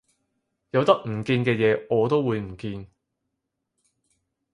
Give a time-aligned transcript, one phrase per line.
[0.71, 2.87] 有得唔見嘅嘢我都會唔見